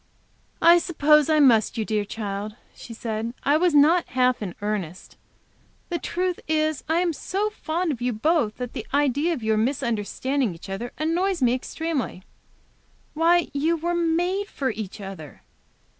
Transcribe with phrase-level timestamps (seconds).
[0.63, 3.35] "I suppose I must, you dear child," she said.
[3.43, 5.15] "I was not half in earnest.
[5.89, 9.57] The truth is I am so fond of you both that the idea of your
[9.57, 12.23] misunderstanding each other annoys me extremely.
[13.13, 15.43] Why, you were made for each other.